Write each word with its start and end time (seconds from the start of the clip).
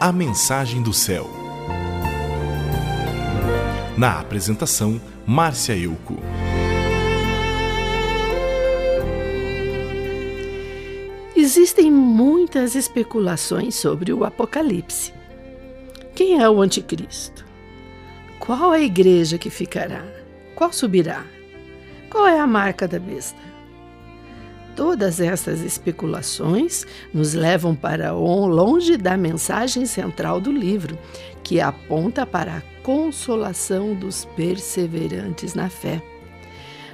A 0.00 0.12
Mensagem 0.12 0.82
do 0.82 0.92
Céu. 0.92 1.30
Na 3.96 4.18
apresentação, 4.18 5.00
Márcia 5.24 5.76
Euco. 5.76 6.16
Existem 11.34 11.90
muitas 11.90 12.74
especulações 12.74 13.76
sobre 13.76 14.12
o 14.12 14.24
Apocalipse. 14.24 15.14
Quem 16.14 16.42
é 16.42 16.50
o 16.50 16.60
Anticristo? 16.60 17.46
Qual 18.38 18.72
a 18.72 18.80
igreja 18.80 19.38
que 19.38 19.48
ficará? 19.48 20.04
Qual 20.54 20.72
subirá? 20.72 21.24
Qual 22.10 22.26
é 22.26 22.38
a 22.38 22.46
marca 22.46 22.86
da 22.86 22.98
besta? 22.98 23.53
Todas 24.76 25.20
estas 25.20 25.60
especulações 25.60 26.84
nos 27.12 27.32
levam 27.32 27.76
para 27.76 28.12
longe 28.12 28.96
da 28.96 29.16
mensagem 29.16 29.86
central 29.86 30.40
do 30.40 30.50
livro, 30.50 30.98
que 31.44 31.60
aponta 31.60 32.26
para 32.26 32.56
a 32.56 32.62
consolação 32.82 33.94
dos 33.94 34.24
perseverantes 34.36 35.54
na 35.54 35.68
fé. 35.68 36.02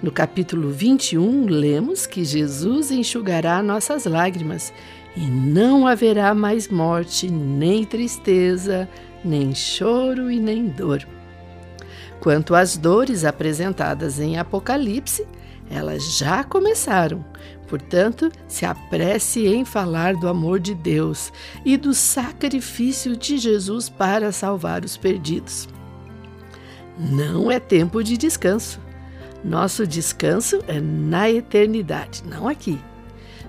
No 0.00 0.12
capítulo 0.12 0.70
21, 0.70 1.46
lemos 1.46 2.06
que 2.06 2.24
Jesus 2.24 2.92
enxugará 2.92 3.62
nossas 3.62 4.04
lágrimas 4.04 4.72
e 5.16 5.20
não 5.20 5.86
haverá 5.86 6.34
mais 6.34 6.68
morte, 6.68 7.28
nem 7.28 7.84
tristeza, 7.84 8.88
nem 9.24 9.54
choro 9.54 10.30
e 10.30 10.38
nem 10.38 10.68
dor. 10.68 11.06
Quanto 12.20 12.54
às 12.54 12.76
dores 12.76 13.24
apresentadas 13.24 14.20
em 14.20 14.38
Apocalipse, 14.38 15.26
elas 15.70 16.16
já 16.16 16.44
começaram. 16.44 17.24
Portanto, 17.68 18.30
se 18.46 18.64
apresse 18.66 19.46
em 19.46 19.64
falar 19.64 20.14
do 20.14 20.28
amor 20.28 20.60
de 20.60 20.74
Deus 20.74 21.32
e 21.64 21.76
do 21.76 21.94
sacrifício 21.94 23.16
de 23.16 23.38
Jesus 23.38 23.88
para 23.88 24.30
salvar 24.32 24.84
os 24.84 24.96
perdidos. 24.96 25.68
Não 26.98 27.50
é 27.50 27.58
tempo 27.58 28.04
de 28.04 28.16
descanso. 28.16 28.80
Nosso 29.42 29.86
descanso 29.86 30.62
é 30.68 30.80
na 30.80 31.30
eternidade, 31.30 32.22
não 32.24 32.48
aqui. 32.48 32.78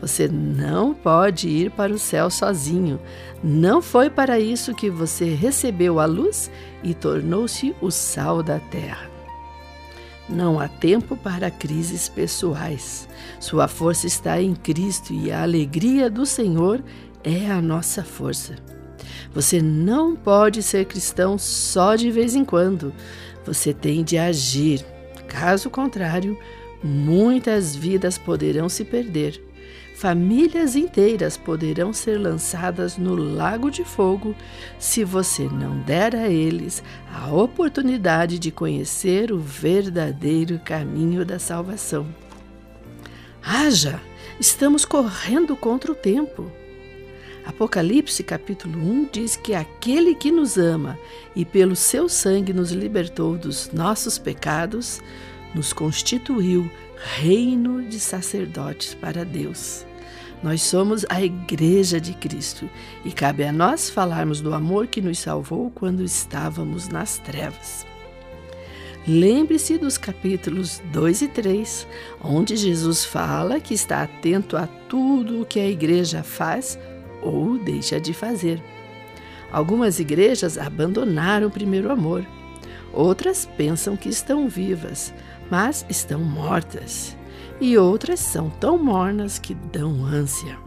Você 0.00 0.28
não 0.28 0.94
pode 0.94 1.48
ir 1.48 1.70
para 1.72 1.92
o 1.92 1.98
céu 1.98 2.30
sozinho. 2.30 3.00
Não 3.42 3.82
foi 3.82 4.08
para 4.08 4.38
isso 4.38 4.74
que 4.74 4.90
você 4.90 5.34
recebeu 5.34 5.98
a 5.98 6.06
luz 6.06 6.50
e 6.82 6.94
tornou-se 6.94 7.74
o 7.80 7.90
sal 7.90 8.42
da 8.42 8.58
terra. 8.58 9.17
Não 10.28 10.60
há 10.60 10.68
tempo 10.68 11.16
para 11.16 11.50
crises 11.50 12.08
pessoais. 12.08 13.08
Sua 13.40 13.66
força 13.66 14.06
está 14.06 14.40
em 14.40 14.54
Cristo 14.54 15.14
e 15.14 15.32
a 15.32 15.42
alegria 15.42 16.10
do 16.10 16.26
Senhor 16.26 16.82
é 17.24 17.50
a 17.50 17.62
nossa 17.62 18.04
força. 18.04 18.56
Você 19.32 19.62
não 19.62 20.14
pode 20.14 20.62
ser 20.62 20.84
cristão 20.84 21.38
só 21.38 21.94
de 21.94 22.10
vez 22.10 22.34
em 22.34 22.44
quando. 22.44 22.92
Você 23.46 23.72
tem 23.72 24.04
de 24.04 24.18
agir. 24.18 24.84
Caso 25.26 25.70
contrário, 25.70 26.38
muitas 26.82 27.74
vidas 27.74 28.18
poderão 28.18 28.68
se 28.68 28.84
perder. 28.84 29.47
Famílias 29.98 30.76
inteiras 30.76 31.36
poderão 31.36 31.92
ser 31.92 32.18
lançadas 32.20 32.96
no 32.96 33.16
lago 33.16 33.68
de 33.68 33.82
fogo 33.82 34.32
se 34.78 35.02
você 35.02 35.48
não 35.48 35.80
der 35.80 36.14
a 36.14 36.28
eles 36.28 36.84
a 37.12 37.34
oportunidade 37.34 38.38
de 38.38 38.52
conhecer 38.52 39.32
o 39.32 39.40
verdadeiro 39.40 40.60
caminho 40.60 41.26
da 41.26 41.40
salvação. 41.40 42.06
Haja! 43.42 44.00
Estamos 44.38 44.84
correndo 44.84 45.56
contra 45.56 45.90
o 45.90 45.96
tempo. 45.96 46.48
Apocalipse 47.44 48.22
capítulo 48.22 48.78
1 48.78 49.08
diz 49.10 49.34
que 49.34 49.52
aquele 49.52 50.14
que 50.14 50.30
nos 50.30 50.56
ama 50.56 50.96
e 51.34 51.44
pelo 51.44 51.74
seu 51.74 52.08
sangue 52.08 52.52
nos 52.52 52.70
libertou 52.70 53.36
dos 53.36 53.72
nossos 53.72 54.16
pecados, 54.16 55.02
nos 55.52 55.72
constituiu 55.72 56.70
reino 57.16 57.82
de 57.82 57.98
sacerdotes 57.98 58.94
para 58.94 59.24
Deus. 59.24 59.87
Nós 60.42 60.62
somos 60.62 61.04
a 61.08 61.20
Igreja 61.20 62.00
de 62.00 62.14
Cristo 62.14 62.70
e 63.04 63.10
cabe 63.10 63.42
a 63.42 63.52
nós 63.52 63.90
falarmos 63.90 64.40
do 64.40 64.54
amor 64.54 64.86
que 64.86 65.00
nos 65.00 65.18
salvou 65.18 65.70
quando 65.74 66.04
estávamos 66.04 66.88
nas 66.88 67.18
trevas. 67.18 67.84
Lembre-se 69.06 69.78
dos 69.78 69.98
capítulos 69.98 70.80
2 70.92 71.22
e 71.22 71.28
3, 71.28 71.88
onde 72.22 72.56
Jesus 72.56 73.04
fala 73.04 73.58
que 73.58 73.74
está 73.74 74.02
atento 74.02 74.56
a 74.56 74.66
tudo 74.88 75.42
o 75.42 75.46
que 75.46 75.58
a 75.58 75.68
igreja 75.68 76.22
faz 76.22 76.78
ou 77.20 77.58
deixa 77.58 78.00
de 78.00 78.14
fazer. 78.14 78.62
Algumas 79.50 79.98
igrejas 79.98 80.56
abandonaram 80.56 81.48
o 81.48 81.50
primeiro 81.50 81.90
amor. 81.90 82.24
Outras 82.92 83.48
pensam 83.56 83.96
que 83.96 84.08
estão 84.08 84.48
vivas, 84.48 85.12
mas 85.50 85.84
estão 85.88 86.20
mortas 86.20 87.17
e 87.60 87.76
outras 87.76 88.20
são 88.20 88.50
tão 88.50 88.78
mornas 88.78 89.38
que 89.38 89.54
dão 89.54 90.04
ânsia. 90.04 90.58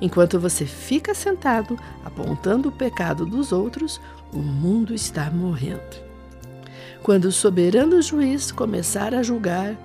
Enquanto 0.00 0.40
você 0.40 0.66
fica 0.66 1.14
sentado 1.14 1.78
apontando 2.04 2.68
o 2.68 2.72
pecado 2.72 3.24
dos 3.24 3.52
outros, 3.52 4.00
o 4.32 4.38
mundo 4.38 4.92
está 4.92 5.30
morrendo. 5.30 6.02
Quando 7.02 7.26
o 7.26 7.32
soberano 7.32 8.02
juiz 8.02 8.50
começar 8.50 9.14
a 9.14 9.22
julgar, 9.22 9.76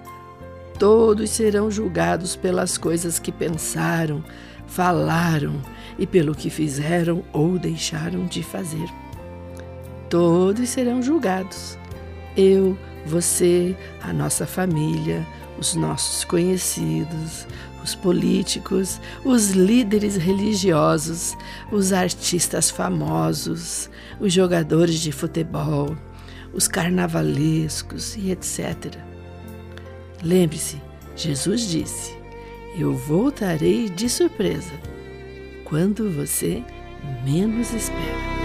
todos 0.79 1.29
serão 1.29 1.69
julgados 1.69 2.35
pelas 2.35 2.77
coisas 2.77 3.19
que 3.19 3.31
pensaram, 3.31 4.23
falaram 4.66 5.53
e 6.00 6.07
pelo 6.07 6.35
que 6.35 6.50
fizeram 6.50 7.23
ou 7.31 7.59
deixaram 7.59 8.25
de 8.25 8.41
fazer. 8.41 8.88
Todos 10.09 10.69
serão 10.69 11.01
julgados. 11.01 11.77
Eu, 12.35 12.77
você, 13.07 13.75
a 14.01 14.13
nossa 14.13 14.45
família, 14.45 15.25
os 15.57 15.73
nossos 15.73 16.23
conhecidos, 16.23 17.47
os 17.84 17.95
políticos, 17.95 19.00
os 19.23 19.51
líderes 19.51 20.18
religiosos, 20.18 21.38
os 21.72 21.94
artistas 21.94 22.69
famosos, 22.69 23.90
os 24.19 24.34
jogadores 24.34 25.00
de 25.00 25.12
futebol, 25.12 25.95
os 26.53 26.68
carnavalescos 26.68 28.16
e 28.18 28.31
etc. 28.31 28.95
Lembre-se, 30.24 30.81
Jesus 31.16 31.62
disse: 31.62 32.16
Eu 32.78 32.94
voltarei 32.94 33.89
de 33.89 34.09
surpresa, 34.09 34.74
quando 35.63 36.12
você 36.12 36.63
menos 37.24 37.74
espera. 37.74 38.36